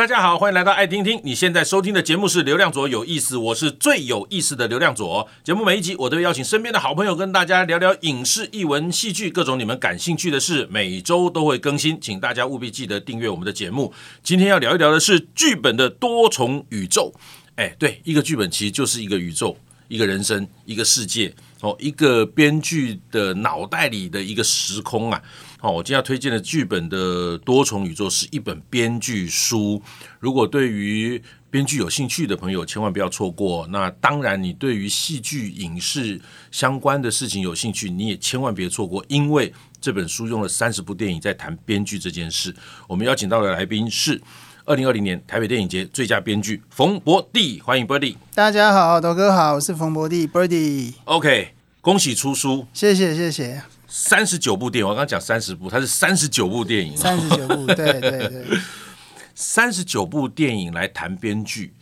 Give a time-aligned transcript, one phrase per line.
[0.00, 1.20] 大家好，欢迎来到爱听听。
[1.24, 5.28] 你现在收听的节目是《流量左有意思》，我是最有意思的流量左。
[5.44, 13.92] 节目每一集我都会邀请身边的好朋友跟大家聊聊影视、艺文、戏剧各种你们感兴趣的事，每周都会更新，请大家务必记得订阅我们的节目。
[14.22, 17.12] 今天要聊一聊的是剧本的多重宇宙。
[17.56, 19.54] 哎，对，一个剧本其实就是一个宇宙，
[19.88, 21.30] 一个人生，一个世界
[21.62, 25.22] 哦，一个编剧的脑袋里的一个时空啊。
[25.58, 29.82] 好，我今天要推荐的剧本的多重宇宙是一本编剧书。
[30.18, 33.66] 如果对于编剧有兴趣的朋友，千万不要错过。
[33.66, 36.18] 那当然，你对于戏剧、影视
[36.50, 42.54] 相关的事情有兴趣，你也千万别错过，因为这本书用了三十部电影在谈编剧这件事。
[42.86, 44.18] 我们邀请到的来宾是
[44.64, 48.14] 二零二零年台北电影节最佳编剧冯博弟，欢迎 Birdy。
[48.34, 50.94] 大家好，斗哥好，我是冯博弟 Birdy。
[51.04, 51.48] OK，
[51.82, 53.62] 恭喜出书，谢谢谢谢。
[53.88, 56.94] 三十九部电影，我刚刚讲三十部，它是三十九部电影。
[56.94, 58.44] 三十九部，对对对，
[59.34, 61.72] 三十九部电影来谈编剧，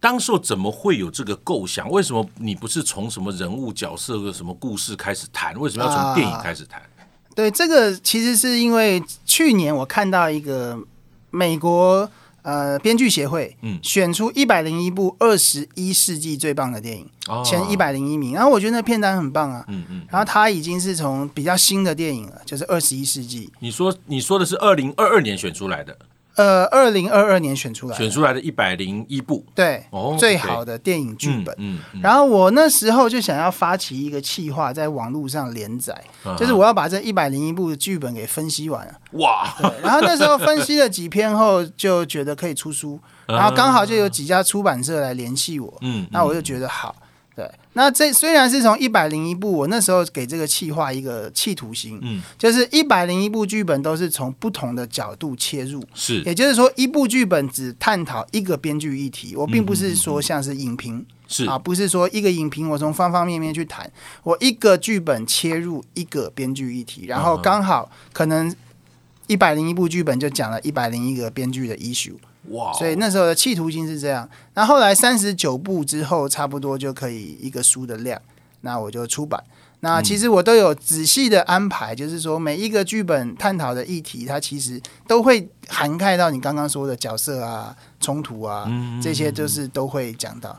[0.00, 1.90] 当时候怎么会有这个构想？
[1.90, 5.54] 为什么你不是从什么人物角色和什么故事开始谈？
[5.60, 6.80] 为什么要从电影开始谈？
[6.80, 6.86] 啊，
[7.36, 10.78] 对，这个其实是因为去年我看到一个
[11.30, 12.10] 美国。
[12.44, 18.34] 呃，编剧协会嗯选出一百零一部二十一世纪最棒的电影，哦、前一百零一名。
[18.34, 20.02] 然后我觉得那片单很棒啊，嗯嗯。
[20.10, 23.50] 然后它已经是从比较新的电影了，就是二十一世纪。
[23.60, 25.96] 你说你说的是二零二二年选出来的。
[26.36, 31.54] 呃，二零二二年选出来，选出来的一百零一部，对，哦，最好的电影剧本。
[31.58, 38.84] 嗯，嗯，嗯，然后我那时候就想要发起一个企划，在网络上连载，嗯，就是我要把这一百零一部剧本给分析完。
[39.12, 39.54] 哇！
[39.82, 46.96] 然后那时候分析了几篇后，就觉得可以出书，然后刚好就有几家出版社来联系我，嗯，那我就觉得好。
[47.36, 61.44] 对，那这虽然是从一百零一部，我那时候给这个企划一个企图心，嗯，就是一百零一部剧本都是从不同的角度切入，是，也就是说一部剧本只探讨一个编剧议题，我并不是说像是影评，是。
[61.46, 63.90] 啊，不是说一个影评我从方方面面去谈，
[64.22, 68.54] 我一个剧本切入一个编剧议题，然后刚好可能
[69.26, 72.14] 一百零一部剧本就讲了一百零一个编剧的 issue。
[72.50, 72.72] 哇！
[72.72, 74.28] 所以那时候的企图心是这样。
[74.54, 78.20] 那后来三十九部之后，差不多就可以一个书的量，
[78.60, 79.42] 那我就出版。
[79.80, 88.66] 那其实我都有仔细的安排，就是说每一个剧本探讨的议题，它其实都会涵盖到你刚刚说的角色啊、冲突啊，
[89.02, 90.58] 这些就是都会讲到。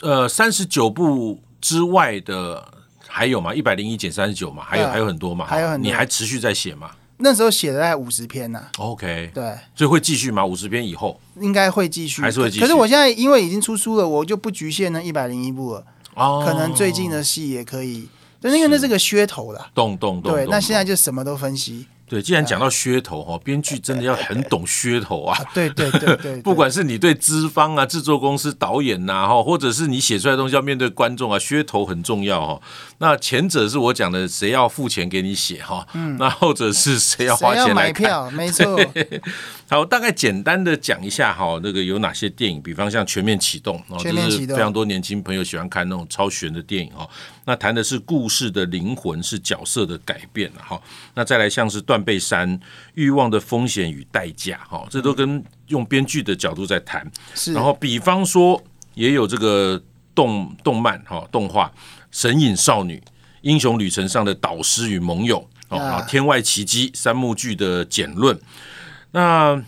[0.00, 2.66] 呃，三十九部之外的
[3.06, 3.54] 还有吗？
[3.54, 5.44] 一百零一减三十九嘛，还有还有很多嘛？
[5.44, 6.92] 还有很多，你还持续在写吗？
[7.18, 8.70] 那时候写了大概五十篇呢、啊。
[8.78, 9.42] OK，对，
[9.74, 10.44] 所以会继续吗？
[10.44, 12.60] 五十篇以后应该会继续，还是会继续。
[12.60, 15.84] 可是我现在因为已经出书了，我就不局限那一百零一部了。
[16.14, 18.08] 哦，可能最近的戏也可以，
[18.40, 19.70] 就因为那是个噱头了。
[19.74, 20.32] 动动动。
[20.32, 21.86] 对，那现在就什么都分析。
[22.06, 25.38] 对，既然讲到噱头哈，编剧真的要很懂噱头啊。
[25.54, 32.60] 对对对 对，不管是你对资方啊、制作公司、导演呐哈，或者是你写出来的东西要面对观众啊，噱头很重要哈。
[32.98, 35.86] 那前者是我讲的，谁要付钱给你写哈？
[35.94, 38.30] 嗯，那后者是谁要花钱来买票？
[38.32, 38.78] 没错。
[39.68, 42.62] 好，大概简单的讲一下哈，那个有哪些电影？
[42.62, 47.08] 比方像《全面启动》，全面启动，就是非常多年轻朋友喜欢看那种超悬的电影哈。
[47.46, 50.80] 那谈的是故事的灵魂，是角色的改变哈。
[51.14, 52.58] 那再来像是《断背山》，
[52.94, 57.10] 欲望的风险与代价哈，这都跟用编剧的角度在谈。
[57.34, 57.52] 是。
[57.52, 58.62] 然后比方说
[58.94, 59.82] 也有这个
[60.14, 61.66] 动动漫哈动画
[62.10, 62.96] 《神隐少女》，
[63.42, 65.38] 英雄旅程上的导师与盟友
[65.68, 68.40] 哦，然后《天外奇迹》三幕剧的简论。
[69.10, 69.62] 那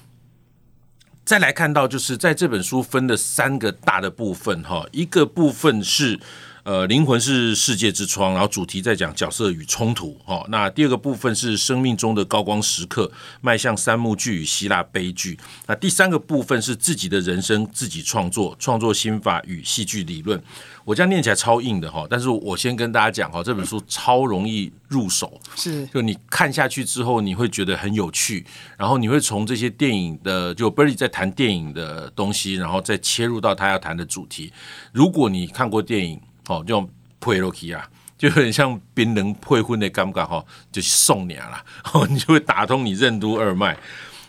[1.25, 6.21] 再来看到，就是在这本书分的三个大的部分哈，一个部分是
[6.67, 10.45] 呃灵魂是世界之窗，然后主题在讲角色与冲突哈。
[10.49, 13.09] 那第二个部分是生命中的高光时刻，
[13.41, 15.39] 迈向三幕剧与希腊悲剧。
[15.69, 20.43] 那第三个部分是自己的人生自己创作，创作心法与戏剧理论。
[20.85, 28.45] 我这样念起来超硬的哈，但是我先跟大家讲哈，这本书超容易入手，是就你看下去之后，你会觉得很有趣，
[28.77, 34.53] 然后你会从这些电影的，就 Berry 在谈电影的东西，然后再切入到他要谈的主题。
[34.91, 36.89] 如果你看过电影，哦，这种
[37.21, 43.77] 配落去啊，就很像冰人配婚的感觉哈，就是送你了，哦，你就会打通你任督二脉。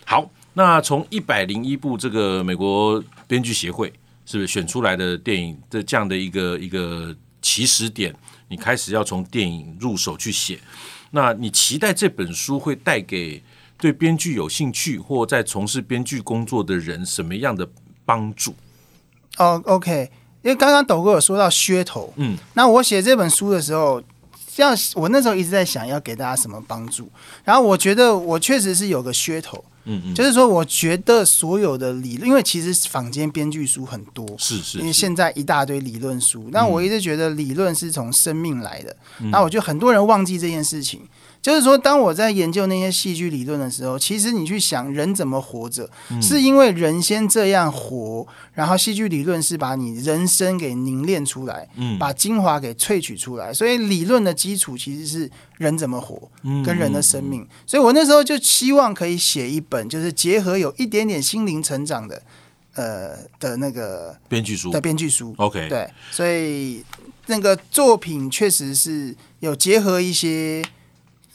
[0.04, 3.92] 好，那从一百零一部这个美国编剧协会。
[4.30, 8.14] 是不是选出来的电影的这样的一个一个起始点？
[8.48, 10.60] 你开始要从电影入手去写，
[11.12, 13.42] 那你期待这本书会带给
[13.78, 17.66] 对编剧有兴趣或在从事编剧工作的人什么样的
[18.04, 18.54] 帮助？
[19.38, 20.10] 哦，OK，
[20.42, 24.02] 因为刚刚斗哥有说到噱头，嗯，那我写这本书的时候，
[24.46, 27.10] 像我那时候一直在想要给大家什么帮助，
[27.44, 29.64] 然后我觉得我确实是有个噱头。
[29.90, 38.94] 嗯嗯，就是说，我觉得所有的理论，因为其实坊间编剧书很多，是是，因为现在一大堆理论书，那我一直觉得理论是从生命来的，
[39.30, 41.00] 那我觉得很多人忘记这件事情。
[41.48, 53.50] 就是说，当我在研究那些戏剧理论的时候，其实你去想人怎么活着，嗯、是因为人先这样活，然后戏剧理论是把你人生给凝练出来，嗯、把精华给萃取出来。
[53.50, 56.30] 所以理论的基础其实是人怎么活，
[56.62, 57.40] 跟人的生命。
[57.40, 62.22] 嗯、所以我那时候就希望可以写一本，就是结合有一点点心灵成长的，
[62.74, 65.34] 呃的那个编剧书的编剧书。
[65.38, 66.84] OK，对，所以
[67.28, 70.62] 那个作品确实是有结合一些。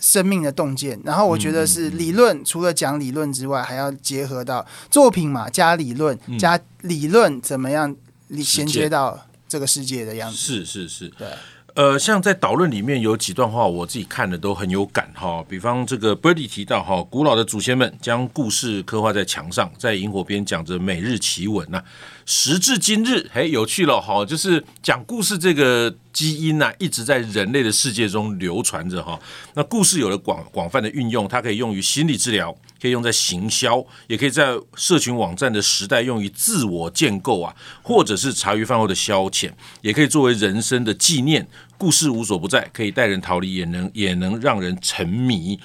[0.04, 7.96] 生命的洞见，然后我觉得是理论，嗯、除了讲理论之外，还要结合到作品嘛，加理论，嗯、加理论怎么样
[8.44, 10.36] 衔接到这个世界的样子？
[10.36, 11.30] 是是是，对。
[11.76, 15.44] 呃，像在导论里面有几段话，我自己看的都很有感哈。
[15.50, 21.84] 比方这个 Birdy 提到哈，古老的祖先们将故事刻画在墙上，在萤火边讲着每日奇闻呐。
[22.28, 29.20] 时至今日，嘿，有趣了哈，就是讲故事这个基因呐，一直在人类的世界中流传着哈。
[29.56, 39.50] 那故事有了广广泛的运用，它可以用于心理治疗，可以用在行销，也可以在社群网站的时代用于自我建构啊，或者是茶余饭后的消遣，
[39.80, 41.48] 也可以作为人生的纪念。
[41.78, 45.58] 故事无所不在，可以带人逃离，也能 也能让人沉迷。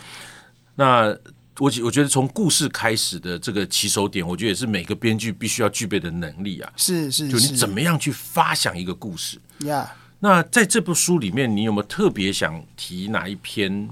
[0.76, 1.08] 那
[1.58, 6.72] 我我觉得从故事开始的这个起手点，我觉得也是每个编剧必须要具备的能力啊。
[6.76, 9.92] 是是，就你怎么样去发想一个故事呀？
[10.20, 13.88] 那在这部书里面，你有没有特别想提哪一篇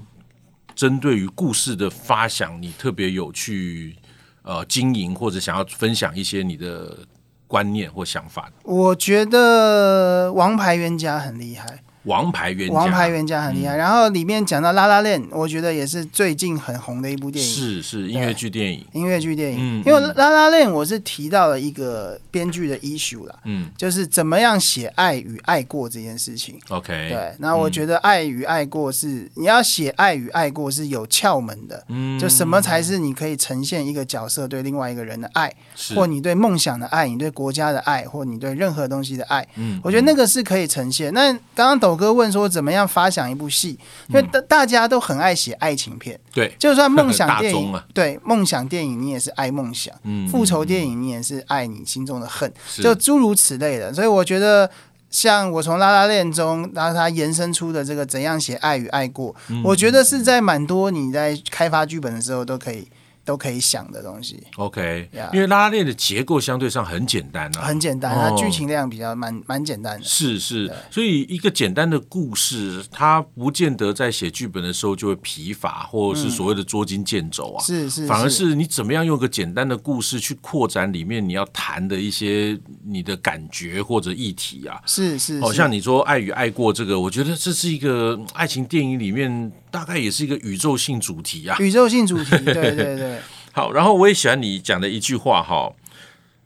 [0.77, 3.95] 针对于故事的发想，你特别有去
[4.43, 6.99] 呃经营，或者想要分享一些你的
[7.47, 8.51] 观念或想法？
[8.61, 11.81] 我觉得《王牌冤家》很厉害。
[12.07, 13.75] 王牌冤家，王牌冤家很厉害。
[13.75, 17.51] 嗯、然后里面讲到《La La Land》，我觉得也是最近很红的一部电影。
[17.51, 19.57] 是是音乐剧电影，音乐剧电影。
[19.59, 26.57] 嗯、因为《La La Land》我是提到了一个编剧的 issue 啦，嗯，就是怎么样写爱与爱过这件事情。
[26.69, 27.35] OK，对。
[27.39, 31.83] 那我觉得爱与爱过是、嗯、你要写爱与爱过是有窍门的。
[31.89, 35.53] 嗯，就什么才是你可以呈现一个角色对另外一个人的爱，
[35.95, 39.45] 或你对梦想的爱，你对国家的爱，或你对任何东西的爱。
[39.55, 41.13] 嗯，我觉得那个是可以呈现。
[41.13, 42.87] 那刚刚斗哥问说怎么样？
[42.87, 43.77] 发想一部戏，
[44.07, 53.91] 因为大大家都很爱写爱情片，对，就算梦想电影， 对，梦想电影你也是爱梦想，嗯，复仇电影你也是爱你心中的恨，就诸如此类的。
[53.91, 54.69] 所以我觉得，
[55.09, 62.87] 像我从拉拉链中，然后它延伸出的这个怎样写爱与爱过，我觉得是在蛮多你在开发剧本的时候都可以。
[63.27, 64.41] 都可以想的东西。
[64.55, 70.05] OK，因为拉拉链的结构相对上很简单啊，很简单，它剧情量比较蛮蛮简单的。
[70.05, 77.61] 是是，所以一个简单的故事，它不见得在写剧本的时候就会疲乏，或者是所谓的捉襟见肘啊。
[77.61, 84.81] 是是，反而是你怎么样用一个简单的故事去扩展里面你要谈的一些你的感觉或者议题啊。
[84.85, 91.55] 是是，好像你说爱与爱过这个，我觉得这是一个爱情电影里面大概也是一个宇宙性主题啊。
[91.59, 93.19] 宇宙性主题， 对对对。
[93.53, 95.71] 好，然后我也喜欢你讲的一句话哈，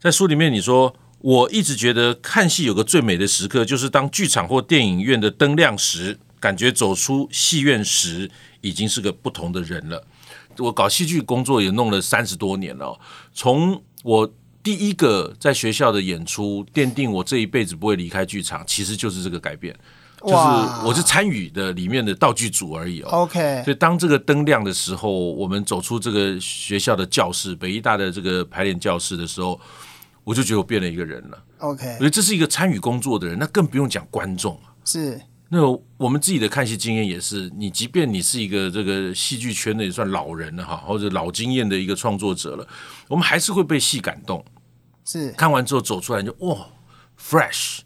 [0.02, 8.30] 在书里面你说，我一直觉得看戏有个最美的时刻，就是当剧场或电影院的灯亮时，感觉走出戏院时
[8.60, 10.06] 已经是个不同的人了。
[10.58, 13.00] 我搞戏剧工作也弄了三十多年了，
[13.34, 19.74] 从我第一个在学校的演出，奠定我这一辈子不会离开剧场，其实就是这个改变。
[20.24, 23.10] 就是我是参与的里面的道具组而已哦。
[23.24, 29.60] OK，所以当这个灯亮的时候，我们走出这个学校的教室，北医大的这个排练教室的时候，
[30.24, 31.44] 我就觉得我变了一个人了。
[31.58, 34.60] OK，我觉得这是一个参与工作的人，那更不用讲观众。
[34.86, 35.60] 是，那
[35.98, 42.68] 我们自己的看戏经验也是，你即便你是一个这个戏剧圈的也算老人了哈，或者老经验的一个创作者了，
[43.08, 44.46] 我们还是会被戏感动。
[45.04, 46.58] 是，看完之后走出来就哇
[47.20, 47.80] ，fresh。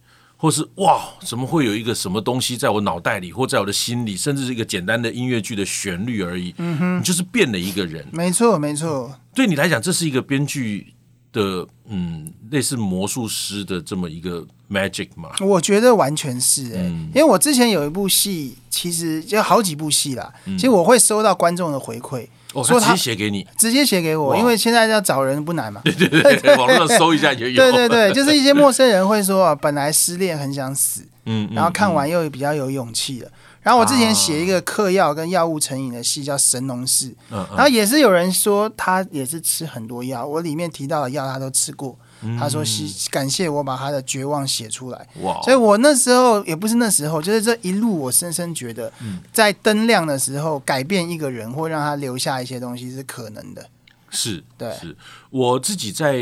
[0.46, 6.54] 或是哇，怎么会有一个什么东西在我脑袋里，或在我的心里，甚至是一个简单的音乐剧的旋律而已。
[6.60, 8.06] 嗯哼，你就是变了一个人。
[8.12, 9.12] 没错，没错。
[9.34, 10.94] 对你来讲，这是一个编剧
[11.34, 15.32] 的，嗯，类似魔术师的这么一个 magic 吗？
[15.42, 20.32] 我觉得完全是哎、因为我之前有一部戏，其实就好几部戏啦。
[20.46, 22.28] 嗯、其实我会收到观众的回馈。
[22.56, 25.82] 我说他直接写给你，直接写给我，因为现在要找人不难嘛。
[25.86, 27.56] 对对对，网络上搜一下就有。
[27.56, 33.30] 对对对，就是一些陌生人会说啊，本来失恋很想死，嗯，然后看完又比较有勇气了。
[33.62, 41.98] 然后我之前写一个嗑药跟药物成瘾的戏叫《神农氏》，然后也是有人说他也是吃很多药，我里面提到的药他都吃过。
[42.40, 45.42] 他说：“希感谢我把他的绝望写出来。”哇！
[45.44, 48.92] 所以我那时候也不是那时候，就是这一路，我深深觉得，
[49.32, 53.70] 在灯亮的时候改变一个人或让他留下一些东西是可能的。
[54.12, 54.96] 是，对，是
[55.30, 56.16] 我自己在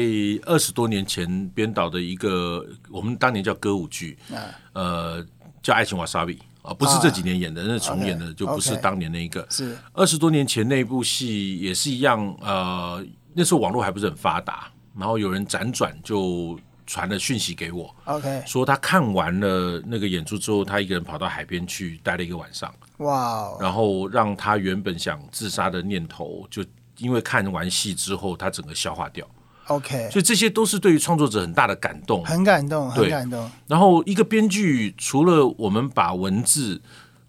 [0.46, 4.40] 二十多年前编导的一个，我们当年叫歌舞剧，嗯、
[4.74, 5.26] 呃，
[5.62, 6.34] 叫《爱情瓦莎比》
[6.68, 9.46] 啊，不是这几年演的，啊、那重演的就不是当年那一个。
[9.50, 26.64] 是二十多年前那部戏也是一样，呃，那时候网络还不是很发达，然后有人辗转就传了讯息给我，OK，说他看完了那个演出之后，他一个人跑到海边去待了一个晚上，哇 Wow，然后让他原本想自杀的念头就。
[27.00, 29.28] 因为看完戏之后，他整个消化掉
[29.66, 33.50] ，OK，所以这些都是对于创作者很大的感动，很感动，很感动。
[33.68, 36.80] 然后一个编剧，除了我们把文字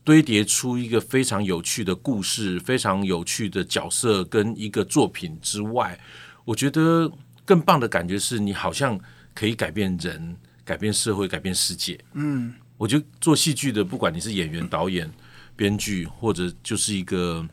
[0.04, 5.98] 堆叠出一个非常有趣的故事、非常有趣的角色跟一个作品之外，
[6.44, 7.10] 我觉得
[7.44, 8.98] 更棒的感觉是你好像
[9.34, 11.98] 可以改变人、改变社会、改变世界。
[12.12, 15.10] 嗯，我觉得做戏剧的，不管你是演员、导演、
[15.54, 17.46] 编剧，或者就是一个。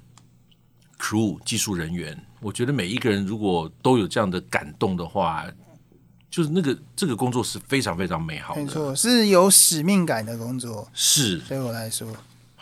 [1.04, 5.48] crew 技术人员，我觉得每一个人如果都有这样的感动的话，
[6.30, 10.88] 就是那个这个工作是非常非常美好的，没错，是有使命感的工作。
[10.94, 12.08] 是，对我来说。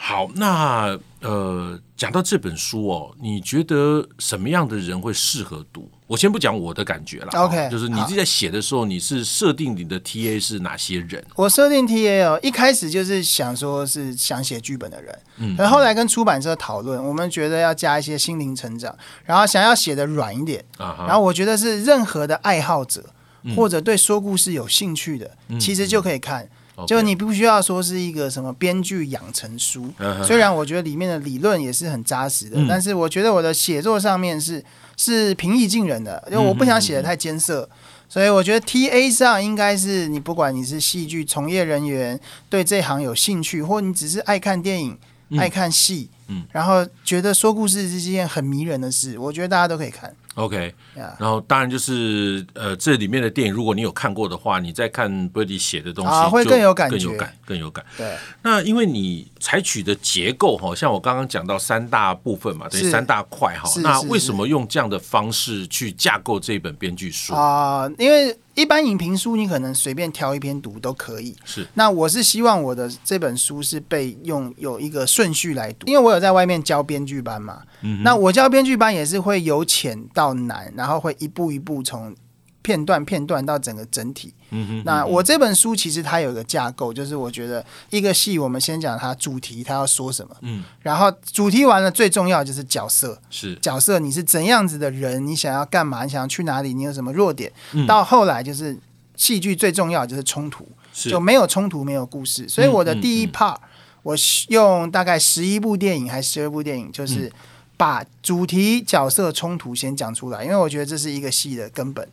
[0.01, 5.91] 好，那呃，讲到这本书哦，你觉得什么样的人会适合读？
[6.07, 11.23] 我先不讲我的感觉了，OK，就是你自己在写的时候，你是设定你的 TA 是哪些人？
[11.35, 23.03] 我设定 TA 哦，一开始就是想说是想写剧本的人，嗯，然后后来跟出版社讨论，我们觉得要加一些心灵成长，然后想要写的软一点，啊、然后我觉得是任何的爱好者、
[23.43, 26.49] 嗯、或者对说故事有兴趣的，嗯、其实就可以看。
[26.87, 29.91] 就你不需要说是一个什么编剧养成书，
[30.23, 34.63] 虽然我觉得里面的理论也是很扎实的，但是我觉得我的写作上面是
[34.97, 37.67] 是平易近人的，因为我不想写的太艰涩，
[38.07, 42.19] 所以我觉得 TA 上应该是你不管你是戏剧从业人员，
[42.49, 44.97] 对这行有兴趣，或你只是爱看电影、
[45.37, 46.09] 爱看戏，
[46.51, 50.13] 然后觉得说故事是一件很迷人的事，我觉得大家都可以看。
[50.39, 57.85] OK，然后当然就是呃，这里面的电影，如果你有看过的话，你再看 Birdy 写的东西，会更有感觉，更有感，更有感。
[57.97, 63.69] 对，那因为你采取的结构哈，像我刚刚讲到三大部分嘛，等于三大块哈。
[63.81, 67.89] 那为什么用这样的方式去架构这本编剧书啊？
[67.97, 71.65] 因为一般影评书你可能随便挑一篇读都可以，是。
[71.75, 77.61] 那我是希望我的这本书是被用有一个顺序来读，因为我有在外面教编剧班嘛。
[77.81, 82.13] 嗯，那我教编剧班也是会由浅到难，然后会一步一步从
[82.61, 84.33] 片段片段到整个整体。
[84.51, 90.35] 嗯哼，那我这本书其实它有一个架构，就是我觉得一个戏，我们先讲它主题，它要说什么。
[90.41, 93.19] 嗯，然后主题完了，最重要就是角色。
[93.29, 95.25] 是角色，你是怎样子的人？
[95.25, 96.03] 你想要干嘛？
[96.03, 96.73] 你想要去哪里？
[96.73, 97.51] 你有什么弱点？
[97.73, 98.77] 嗯，到后来就是
[99.15, 102.49] 戏剧最重要就是冲突，就没有冲突没有故事。
[102.49, 103.57] 所以我的第一 part，
[104.03, 104.15] 我
[104.47, 107.31] 用大概十一部电影还是十二部电影，就是。
[107.79, 112.05] 把主题、角色、冲突先讲出来，因为我觉得这是一个戏的根本。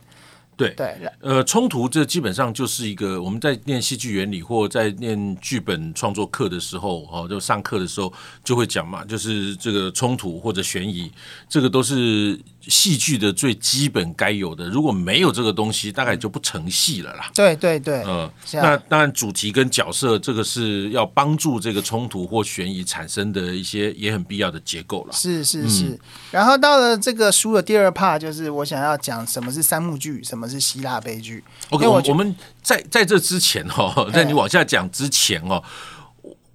[0.57, 8.11] 对对，呃，冲突这基本上就是一个我们在念戏剧原理或在念剧本创作课的时候，哦，就上课的时候
[8.43, 11.09] 就会讲嘛，就是这个冲突或者悬疑，
[11.47, 12.37] 这个都是。
[12.69, 17.31] 戏剧的最基本该有的，如果没有这个东西，大概就不成戏了啦。
[17.33, 25.13] 对对对，嗯，那当然主题跟角色这个是要帮助这个冲突或悬疑产生的一些也很必要的结构了。
[25.13, 25.99] 是是是，嗯、
[26.31, 31.43] 然后到了这个书的第二 part，就是我想要讲什么是三幕剧，什么是希腊悲剧。
[31.69, 35.63] OK，我我们在在这之前哦，在你往下讲之前哦，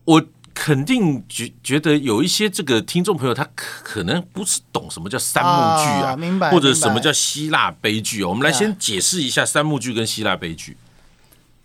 [0.04, 0.23] 我。
[0.54, 5.50] 肯定觉觉得有一些这个听众朋友，他可能不是懂什么叫三幕
[5.82, 6.50] 剧啊，哦、明白？
[6.50, 8.23] 或者什么叫希腊悲剧？
[8.23, 10.76] 我们来先解释一下三幕剧跟希腊悲剧。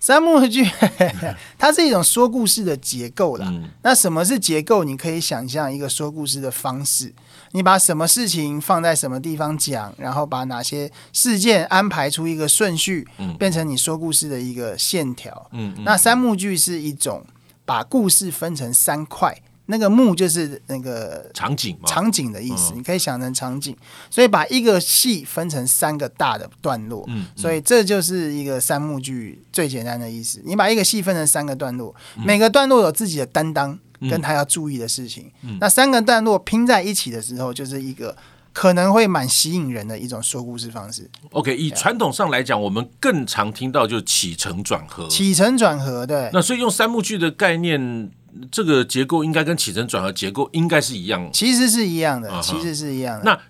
[0.00, 0.64] 三幕剧，
[1.58, 3.46] 它是一种说故事的结构啦。
[3.48, 4.84] 嗯、那什么是结构？
[4.84, 7.12] 你可以想象一个说故事的方式，
[7.50, 15.50] 你把什么事情放在什么地方讲，然后把哪些事件安排出一个顺序，嗯、变成你说故事的一个线条。
[15.84, 17.24] 那三幕剧是一种。
[17.68, 23.76] 把故事分成三块，那个幕就是那个场景嘛，场景的意思，你可以想成场景。
[24.08, 27.06] 所以把一个戏分成三个大的段落，
[27.36, 30.40] 所以这就是一个三幕剧最简单的意思。
[30.46, 35.30] 你把一个戏分成三个段落，每个段落有自己的担当，跟他要注意的事情。
[35.60, 38.16] 那三个段落拼在一起的时候，就是一个。
[38.58, 41.08] 可能会蛮吸引人的一种说故事方式。
[41.30, 45.06] OK，以传统上来讲，我们更常听到就是起承转合。
[45.06, 46.28] 起承转合，对。
[46.32, 48.10] 那所以用三幕剧的概念，
[48.50, 51.30] 这个结构应该跟起承转合结构应该是一样。
[51.32, 53.24] 其实是一样的，其实是一样的。
[53.24, 53.40] 那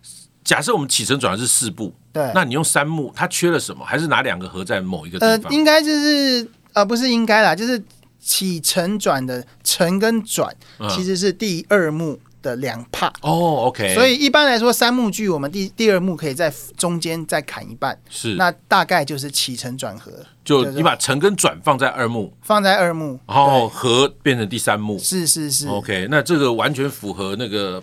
[0.45, 2.31] 假设我们起承转合是四部，对。
[2.35, 3.83] 那你用三幕，它缺了什么？
[3.83, 5.31] 还是哪两个合在某一个地方？
[5.31, 7.83] 呃，应该就是呃，不是应该啦，就是
[8.21, 10.55] 起承转的承跟转，
[10.91, 12.21] 其实是第二幕。
[12.43, 18.35] 的两 part 哦，OK，所以一般来说三幕剧我们第第二幕可以在中间再砍一半，是。
[18.35, 20.13] 那大概就是起承转合，
[20.45, 27.83] 就你把承跟转放在二幕，放在二幕，然后合变成第三幕，是是是，OK，那这个完全符合那个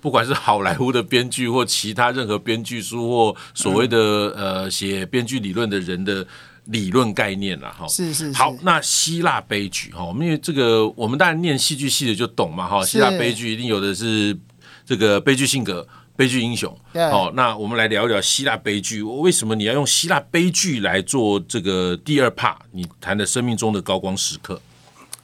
[0.00, 6.26] 不管是好莱坞的编剧或其他任何编剧书或所谓的、嗯、呃写编剧理论的人的。
[6.66, 14.38] 理论概念了哈，是是，是好，那希腊悲剧哈，我们因为这个我们当然念戏剧系的就懂嘛哈，希腊悲剧一定有的是
[14.84, 16.72] 这个悲剧性格、悲剧英雄。
[17.10, 22.56] 好，那我们来聊一聊希腊悲剧，为什么你要用希腊悲剧来做这个第二 part？
[22.70, 24.60] 你谈的生命中的高光时刻。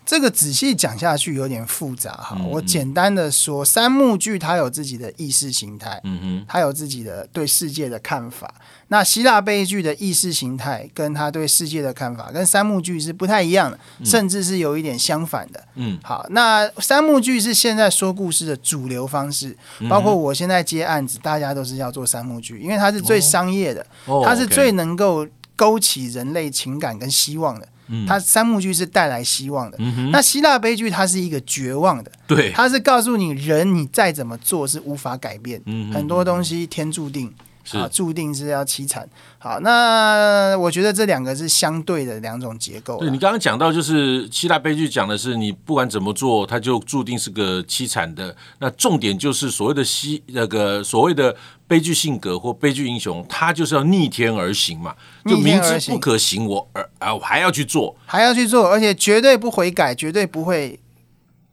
[0.09, 8.55] 这个仔细讲下去有点复杂哈，我简单的说，三幕剧它有自己的意识形态，嗯哼，它有自己的对世界的看法。
[8.87, 15.63] 那希腊悲剧的意识形态跟他对世界的看法，跟三幕剧是不太一样的，甚至是有一点相反的。
[15.75, 19.55] 嗯，好，那三幕剧是现在说故事的主流方式，
[19.91, 23.87] 包括我现在接案子，大家都是要做三幕剧，因为它是最商业的，
[24.25, 27.69] 它是最能够勾起人类情感跟希望的。
[28.07, 37.33] 它三幕剧是带来希望的，嗯、那希腊悲剧它是一个绝望的，对，它是告诉你人你再怎么做是无法改变，嗯、很多东西天注定，是
[37.77, 39.09] 啊，注定是要凄惨。
[39.41, 42.99] 好，那我觉得这两个是相对的两种结构。
[42.99, 48.35] 对，你刚刚讲到，就是七大悲剧讲的是你不管怎么做，它就注定是个凄惨的。
[48.59, 51.35] 那重点就是所谓的西那个所谓的
[51.67, 54.95] 悲剧性格或悲剧英雄，他就是要逆天而行嘛，
[55.25, 60.79] 就明知不可行，我而啊我还要去做，还要去做，而且绝对不悔改，绝对不会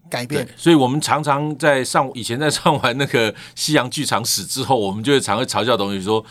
[0.10, 0.48] 改变。
[0.56, 6.26] 所以我们常常在上以前在上完那个西洋剧场史之后，我们就会常会嘲笑东西说。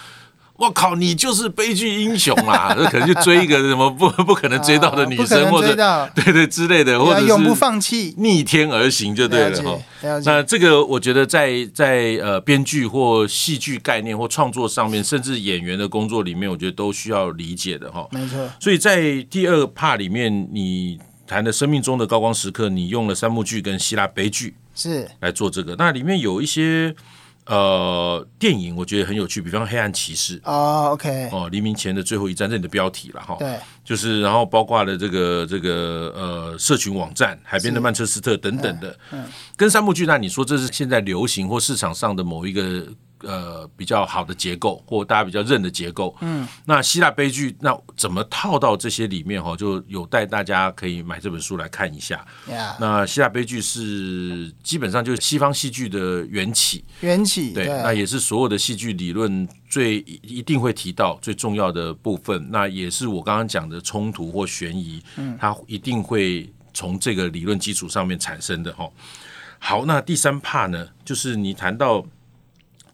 [0.57, 2.73] 我靠，你就是悲剧英雄啦！
[2.79, 5.75] 这可能就追一个什么不不可能追到的女生，或者
[6.15, 9.77] 对对之类的，或者永不放弃，逆天而行就对了哈。
[10.25, 18.07] 那这个我觉得在在呃编剧或戏剧概念或创作上面，甚至演员的工作里面，我觉得都需要理解的哈。
[18.13, 18.49] 没错。
[18.61, 25.75] 所以在第二 part 里面，你谈的生命中的高光时刻，你用了三幕剧跟希腊悲剧是来做这个。
[25.77, 26.95] 那里面有一些。
[27.47, 33.37] 呃，电影我觉得很有趣，比方《黑暗骑士》哦，OK，哦，黎明前的最后一站，这是你的标题了哈。
[33.39, 39.25] 对，就是然后包括了这个这个呃，社群网站、海边的曼彻斯特等等的，嗯，嗯
[39.59, 42.87] 跟三幕剧，那你说这是现在流行或市场上的某一个？
[43.27, 46.15] 呃，比较好的结构，或大家比较认的结构。
[46.21, 49.57] 嗯，那希腊悲剧那怎么套到这些里面哈？
[49.57, 52.25] 就有待大家可以买这本书来看一下。
[52.49, 52.75] Yeah.
[52.79, 62.47] 那希腊悲剧是基本上就是西方戏剧的缘起，缘起对，对，那也是所有的戏剧理论最一定会提到最重要的部分。
[62.51, 68.89] 那也是我刚刚讲的冲突或悬疑，嗯，它一定会从这个理论基础上面产生的哈。
[69.59, 72.05] 好，那第三 part 呢，就是你谈到。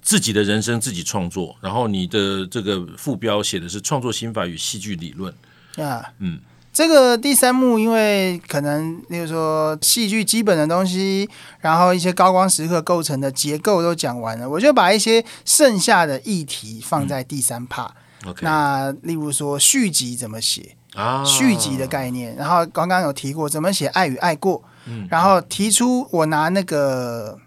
[0.03, 5.33] 自己的人生自己创作，然后你的这个副标写的是创作心法与戏剧理论。
[5.77, 6.41] 啊，嗯，
[6.73, 11.29] 这个第三幕，因为可能，例如说戏剧基本的东西，
[11.61, 17.91] 然后一些高光时刻构成的结构都讲完了，我就把一些剩下的议题放在第三 part。
[18.25, 18.43] 嗯 okay。
[18.43, 21.25] 那例如说续集怎么写啊？
[21.25, 27.39] 续集的概念，然后刚刚有提过怎么写爱与爱过，嗯，然后提出我拿那个。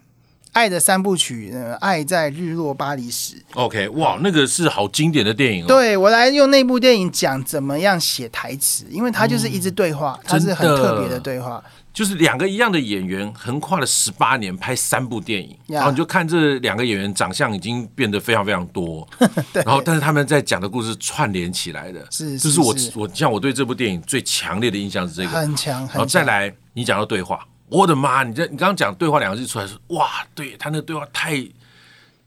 [0.53, 3.35] 爱的三部曲，呃，爱在日落巴黎时。
[3.55, 5.67] OK，哇，那个是好经典的电影哦。
[5.67, 11.61] 对，我来用那部电影讲怎么样写台词，因为它就是一直对话，嗯、它是很特别的对话。
[11.91, 19.07] 就是两个一样的演员横跨了十八年拍三部电影，然后你就看这两个演员长相已经变得非常非常多，
[19.53, 27.45] 然后但是他们在讲的故事串联起来的，是，就是我我像我对这部电影最强烈的印象是这个，很强，然后再来你讲到对话。
[27.73, 28.23] 我的妈！
[28.23, 31.43] 你这你刚刚讲对话两个字出来说，哇，对他那个对话太，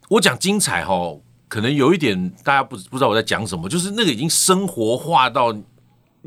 [0.09, 5.57] 我讲精彩哦，可能有一点大家不不知道我在讲什么，就是那个已经生活化到。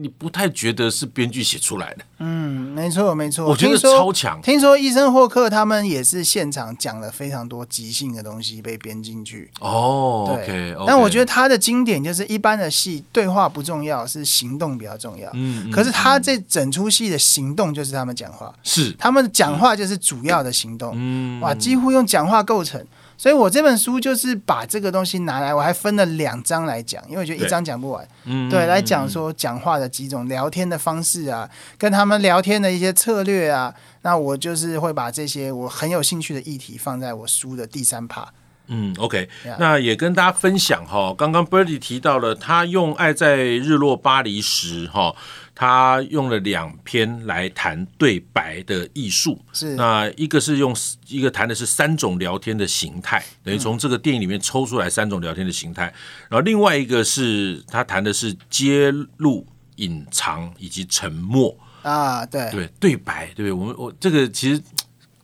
[0.01, 2.05] 你不太觉得是编剧写出来的？
[2.19, 3.45] 嗯，没错，没错。
[3.45, 4.41] 我觉得超强。
[4.41, 9.51] 听说医生霍克他们也是现场讲了非常多即兴的东西被编进去。
[9.59, 10.73] 哦，对。
[10.73, 10.85] Okay.
[10.87, 15.29] 但我觉得他的经典就是一般的戏对话不重要，是行动比较重要。
[15.33, 15.69] 嗯。
[15.69, 20.93] 可是他这整出戏的行动就是他们讲话，是他们讲话就是主要的行动。
[20.95, 21.41] 嗯。
[21.41, 22.81] 哇，几乎用讲话构成。
[23.19, 28.07] 所以我这本书就是把这个东西拿来，我还分了两章来讲，因为我觉得一章讲不完。
[28.23, 38.31] 对，对，来讲说讲话的几种聊天的方式啊，跟他们聊天的一些策略啊，那我就是会把这些我很有兴趣的议题放在我书的第三趴。
[38.71, 39.27] 嗯，OK，
[39.57, 45.15] 那也跟大家分享哈，刚刚 Birdy 提到了他用《爱在日落巴黎时》哈，
[45.55, 49.43] 他用了两篇来谈对白的艺术。
[49.53, 50.75] 是，那一个是用
[51.07, 55.91] 一个谈的是三种聊天的形态，等于从这个电影里面抽出来三种聊天的形态。
[56.29, 63.51] 然后另外一个是他谈的是揭露、隐藏以及沉默啊，对对，对白，对不对？
[63.51, 64.61] 我们我这个其实。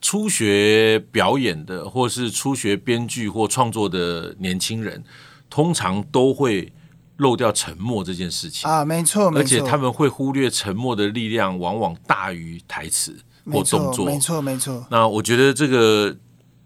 [0.05, 5.03] 初学表演的，或是初学编剧或创作的年轻人，
[5.49, 6.71] 通常都会
[7.17, 13.17] 漏掉沉默这件事情啊，没错，而且他们会忽略沉默的力量，往往大于台词
[13.51, 14.85] 或动作，没错，没错。
[14.91, 16.15] 那我觉得这个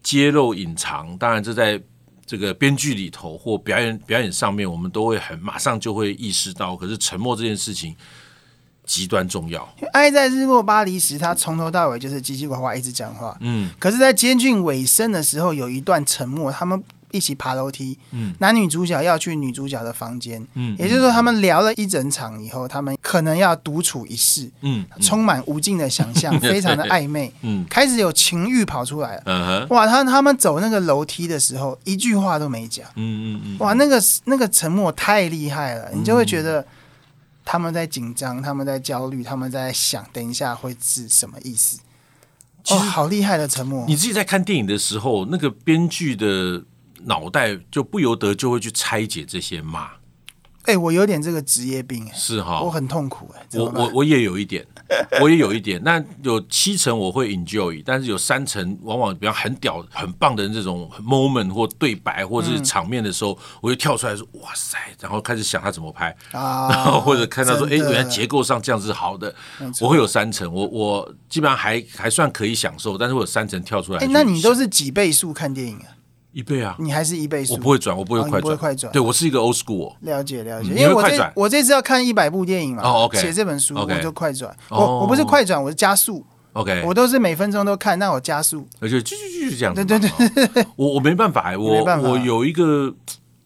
[0.04, 1.82] 揭露、隐藏，当然这在
[2.26, 6.76] 这个编剧里头或表演表演上面，我们都会很马上就会意识到。
[6.76, 7.96] 可是沉默这件事情。
[8.90, 9.70] 极端重要。
[9.94, 13.38] 爱在日落巴黎时，他从头到尾就是叽叽呱呱一直讲话。
[13.40, 16.52] 嗯，可是，在接近尾声的时候，有一段沉默。
[16.52, 17.96] 他们一起爬楼梯。
[18.10, 20.44] 嗯，男女主角要去女主角的房间。
[20.56, 24.50] 嗯，也就是说，他们聊了一整场以后，他们可能要独处一室。
[24.62, 27.32] 嗯，充满无尽的想象， 非常的暧昧。
[27.44, 29.68] 嗯，开始有情欲跑出来了。
[29.70, 32.88] 哇，他他们走那个楼梯的时候，一句话都没讲。
[32.96, 36.66] 嗯嗯嗯，哇，那个那个沉默太厉害了，你就会觉得。
[37.52, 41.80] 他们在紧张，他们在焦虑，他们在想，等一下会是什么意思？
[42.68, 43.88] 哦，好厉害的沉默！
[43.88, 46.64] 你自己在看电影的时候，那个编剧的
[47.06, 49.94] 脑袋就不由得就会去拆解这些嘛。
[50.70, 53.44] 哎、欸，我有点这个职业病，是哈，我很痛苦哎。
[53.56, 54.64] 我我我也有一点，
[55.20, 55.82] 我也有一点。
[55.84, 69.34] 那有七成我会 enjoy，但是有三成往往比方很屌、很棒的这种 moment 或对白或者是场面的时候，嗯、我就跳出来说：“哇塞！”然后开始想他怎么拍啊，然后或者看到说：“哎，原来结构上这样是好的。”
[69.82, 74.00] 我会有三成，我我基本上还还算可以享受，但是我有三成跳出来。
[74.00, 75.98] 哎，那你都是几倍速看电影啊？
[76.32, 76.76] 一倍啊！
[76.78, 78.94] 你还是一倍速，我不会转，我不会快转，哦、不会快转。
[78.94, 79.96] 对，我是一个 old school。
[80.02, 84.56] 了解了解，因为我这我这次要看一百部电影嘛，哦 OK，写这本书 okay, 我就快转。
[84.70, 86.24] 我、哦、我不是快转，我是加速。
[86.54, 89.84] OK，我都是每分钟都看，那我加速，而且继续继续这样子。
[89.84, 92.94] 对对对，我我没办法， 我我有一个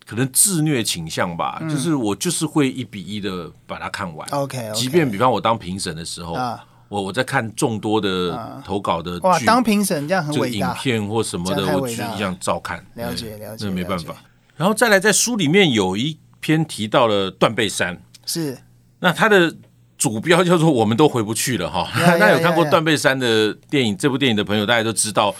[0.05, 4.27] 可能自虐倾向吧，嗯、就是我就是会一比一的把它看完。
[4.31, 6.63] OK，, okay 即便比方我当评审的时候啊。
[6.93, 12.85] 我我在看众多的投稿的剧，哇，当评审这样很伟大，影片或什么的，我就这样照看。
[12.93, 14.15] 了解了解，那没办法。
[14.55, 18.55] 然后再来，在书里面有一篇提到了断背山，是
[18.99, 19.55] 那它的
[19.97, 21.89] 主标叫做“我们都回不去了”哈。
[22.19, 25.35] 那有看过断背山的电影，这部电影的朋友，大家都知道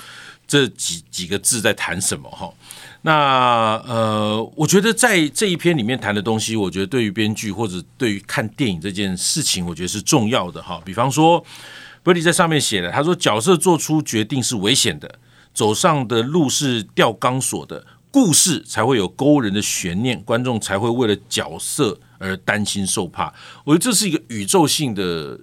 [0.48, 2.52] 这几几个字在谈什么哈。
[3.06, 10.82] 那呃，我觉得在这一篇里面谈的东西，我觉得对于编剧或者对于看电影这件事情，我觉得是重要的哈。
[10.86, 11.44] 比方说
[12.02, 15.20] ，Birdy 在上面写的，他说角色做出决定是危险的，
[15.54, 23.34] 走上的路是吊钢索的，故事才会有勾人的悬念，观众才会为了角色而担心受怕。
[23.66, 25.38] 我觉得这是一个宇宙性的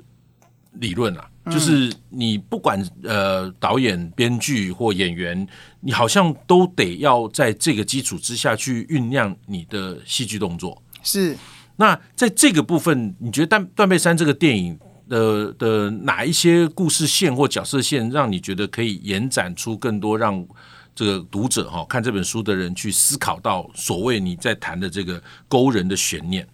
[0.73, 1.27] 理论啊。
[1.51, 5.49] 就是你不管呃导演、编剧或演员，
[5.81, 10.81] 你好像都得要在这个基础之下去酝酿你的戏剧动作。
[11.03, 11.37] 是。
[11.77, 14.79] 那在这个部分，你觉得《断断背山》这个电影
[15.09, 20.47] 的的哪一些故事线或角色线，让你觉得可以延展出更多，让
[20.95, 26.47] 这个读者哈看这本书的人去思考到所谓你在谈的这个勾人的悬念？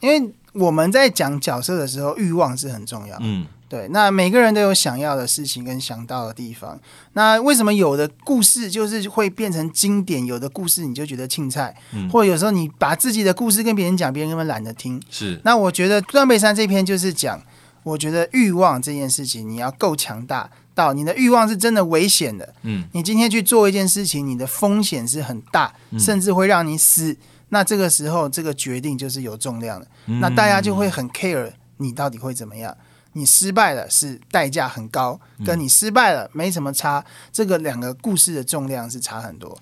[0.00, 0.32] 因为。
[0.52, 3.16] 我们在讲角色的时候，欲望是很重要。
[3.20, 3.86] 嗯，对。
[3.90, 6.78] 那每个人都有想要的事情跟想到的地方。
[7.12, 11.76] 那为什么有的故事就是会变成经典，有的故事你就觉得青菜？
[11.92, 15.00] 嗯，或者有时候你把自己的故事跟别人讲，别人根本懒得听。
[15.08, 15.40] 是。
[15.44, 17.40] 那我觉得《断背山》这篇就是讲，
[17.84, 22.52] 我觉得欲望这件事情，你要够强大，到你的欲望是真的危险的。
[22.62, 27.16] 嗯，你今天去做一件事情，你的风险是很大，甚至会让你死。
[27.50, 32.76] 那这个时候，这个决定就是有重量的，嗯、那大家就会很 care 你到底会怎么样。
[33.12, 39.56] 你失败了是代价很高，跟你失败了没什么差，这个两个故事的重量是差很多。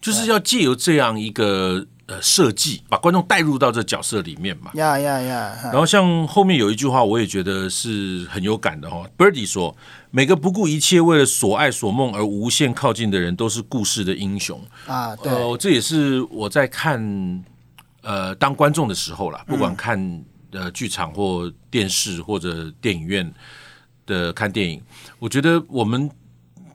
[0.00, 1.86] 就是要借由这样一个。
[2.12, 5.58] 呃，设计把观众带入到这角色里面嘛，呀呀呀！
[5.64, 9.06] 然后像后面有一句话，我也觉得是很有感的哈。
[9.16, 9.74] Birdy 说
[10.12, 17.44] ：“每个不顾一切为了所爱所梦而无限靠近的人，都是故事的英雄啊。”对，呃，这也是我在看
[18.02, 23.32] 呃当观众的时候啦，不管看呃剧场或电视或者电影院
[24.04, 24.82] 的看电影，
[25.18, 26.10] 我觉得我们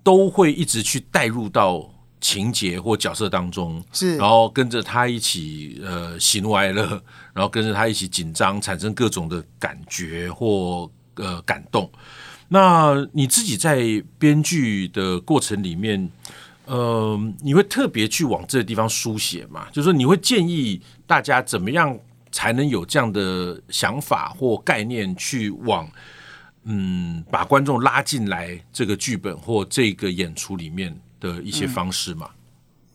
[0.01, 1.87] 都会一直去带入到。
[2.19, 7.01] 情节或角色当中，是，然后跟着他一起呃喜怒哀乐，
[7.33, 11.89] 然后跟着他一起紧张，产生各种的感觉或呃感动。
[12.49, 16.09] 那你自己在编剧的过程里面，
[16.65, 19.67] 呃，你会特别去往这个地方书写吗？
[19.71, 21.97] 就是说，你会建议大家怎么样
[22.31, 25.89] 才能有这样的想法或概念去往
[26.63, 32.27] 嗯，把观众拉进来这个剧本或这个演出里面的一些方式嘛？
[32.31, 32.33] 嗯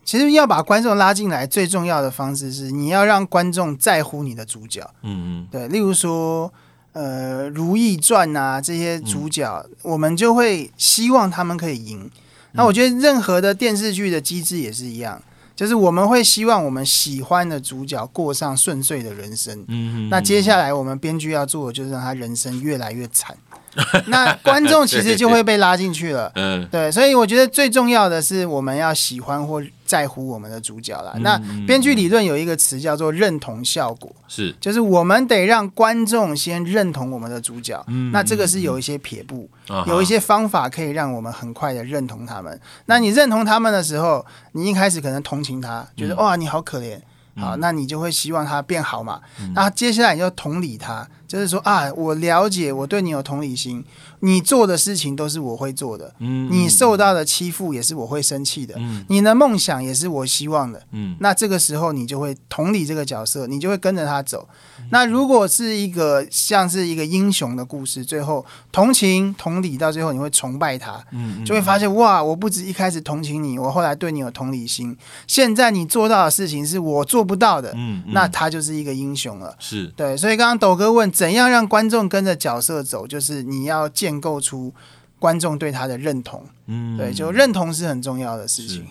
[0.05, 4.83] 其实要把观众拉进来，最重要的方式是你要让观众在乎你的主角。
[5.03, 6.53] 嗯嗯，对，例如说，
[6.93, 12.11] 呃，《如懿传》啊，这些主角，嗯、我们就会希望他们可以赢。
[12.51, 15.23] 那我觉得任何的电视剧的机制也是一样，
[15.55, 19.65] 就是我们会希望我们喜欢的主角过上顺遂的人生。
[20.11, 23.37] 那接下来我们编剧要做的就是让他人生越来越惨。
[24.09, 31.12] 那观众其实就会被拉进去了，嗯，对，所以我觉得最重要的是我们要喜欢或在乎我们的主角啦。
[31.20, 37.85] 那编剧理论有一个词叫做认同效果，是，就是我们得让观众先认同我们的主角。
[38.11, 39.46] 那这个是有一些撇步，
[39.87, 42.59] 有一些方法可以让我们很快的认同他们。
[42.87, 46.98] 那你认同他们的时候，你一开始可能同情他，觉得哇，你好可怜。
[47.37, 49.21] 好，那你就会希望他变好嘛。
[49.55, 53.85] 那接下来你就同理他，就是说啊，我了解，我对你有同理心。
[54.25, 64.49] 你做的事情都是我会做的，嗯，你受到的欺负也是我会生气的，嗯，你的梦想也是我希望的，嗯，那这个时候你就会同理这个角色，你就会跟着他走。
[64.90, 80.16] 那如果是一个像是一个英雄的故事，最后同情同理到最后你会崇拜他，嗯，就会发现哇，我不止一开始同情你，我后来对你有同理心，现在你做到的事情是我做不到的，嗯，那他就是一个英雄了，是对。
[80.16, 84.23] 所以刚刚斗哥问怎样让观众跟着角色走，就是你要建。
[84.23, 84.73] 构出
[85.18, 88.87] 观众对他的认同，嗯，对，就认同是很重要的事情。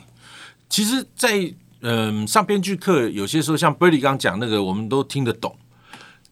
[0.67, 5.55] 其实在，嗯上编剧课，有些时候像 Birdy 刚讲那个，我们都听得懂。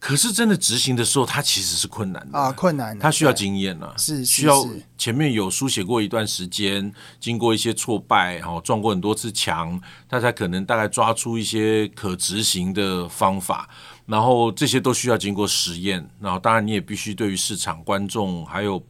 [0.00, 3.02] 可是真的执行的时候，它其实是困难的啊，困难的。
[3.02, 13.68] 它需要经验啊，是需要前面有书写过一段时间，经过一些挫败，然后撞过很多次墙，他才可能大概抓出一些可执行的方法。
[14.06, 18.82] 然后这些都需要经过实验，然后当然你也必须对于市场、观众还有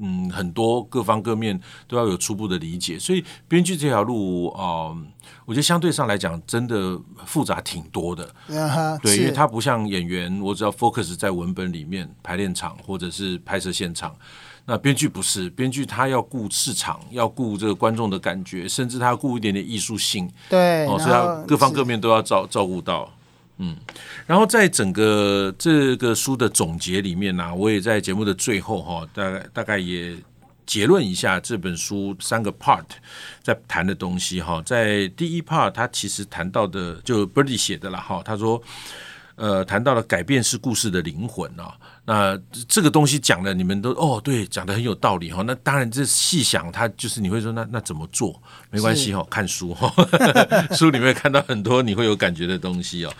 [0.00, 2.98] 嗯很多各方各面都要有初步的理解。
[2.98, 4.98] 所以编剧这条路啊、呃，
[5.44, 8.28] 我觉得相对上来讲真的复杂挺多的。
[8.48, 14.14] Uh-huh, 对，因为它不像演员，我只要 focus 在文本里面、排练场或者是拍摄现场。
[14.70, 20.30] 那编剧不是，编剧他要顾市场，要顾这个观众的感觉，甚至他要顾一点点艺术性。
[20.50, 23.10] 对，哦，所以他各方各面都要照照顾到。
[23.60, 23.76] 嗯，
[24.24, 30.16] 然后在整个这个书的总结里面呢、啊，我也在节目的最后哈、哦，大概大概也
[30.64, 32.84] 结论一下这本书三个 part
[33.42, 34.62] 在谈的东西哈、哦。
[34.64, 38.62] 在第一 part，他其实谈到的就 Birdy 写的了哈、哦，他说，
[39.34, 41.74] 呃，谈到了改变是故事的灵魂啊、哦。
[42.04, 45.44] 那这个东西讲的你们都哦，对，讲的很有道理哈、哦。
[45.44, 48.40] 那当然这细想，他就是你会说那那怎么做？
[48.70, 50.08] 没关系哈、哦，看书哈、哦，
[50.76, 53.12] 书里面看到很多你会有感觉的东西哦。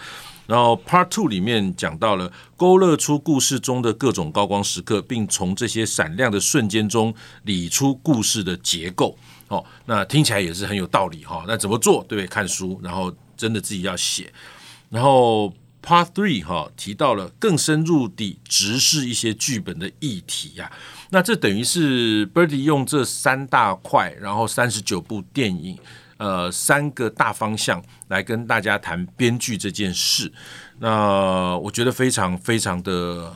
[0.48, 9.14] 然后 Part Two 里面讲到了勾勒出故事中的各种高光时刻，并从这些闪亮的瞬间中理出故事的结构。
[9.48, 11.44] 哦，那听起来也是很有道理哈。
[11.46, 12.02] 那怎么做？
[12.08, 14.32] 对，看书，然后真的自己要写。
[14.88, 15.52] 然后
[15.84, 20.72] Part Three 哈提到了更深入地直视一些剧本的议题呀。
[21.10, 25.78] 那这等于是 Birdy 用这三大块，然后三十九部电影。
[26.18, 30.32] 呃，三个大方向来跟大家谈编剧这件事，
[30.80, 33.34] 那我觉得非常非常的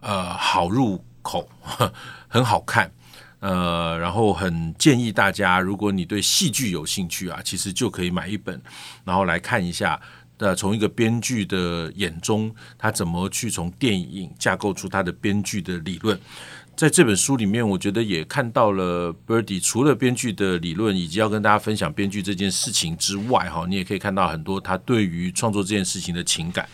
[0.00, 1.48] 呃好入口，
[2.28, 2.92] 很好看，
[3.40, 8.60] 呃，然后很建议大家，如果你对戏剧有兴趣啊，其实就可以买一本，
[9.04, 9.98] 然后来看一下，
[10.36, 16.20] 呃，从一个编剧的眼中，他怎么去从电影架构出他的编剧的理论。
[16.78, 26.68] 在这本书里面，我觉得也看到了 Birdy 除了编剧的理论，以及要跟大家分享编剧这件事情之外，哈，你也可以看到很多他对于创作这件事情的情感。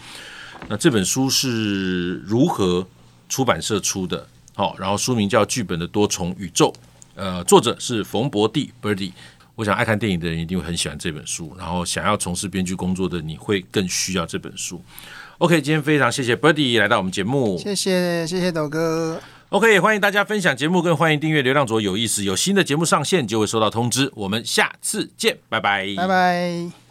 [0.68, 2.86] 那这本书是如何
[3.30, 4.28] 出版社出的？
[4.52, 6.70] 好，然后书名叫《剧本的多重宇宙》，
[7.14, 9.12] 呃，作者是冯博弟 Birdy。
[9.54, 14.84] 我想爱看电影的人一定会很喜欢这本书，然后想要从事编剧工作的你会更需要这本书。
[15.38, 19.18] OK，今天非常谢谢 Birdy 来到我们节目，谢谢谢谢斗哥。
[19.54, 24.10] OK，欢迎大家分享节目，更欢迎订阅《流浪者有意思》，有新的节目上线就会收到通知。
[24.16, 26.83] 我们下次见，拜拜，拜拜。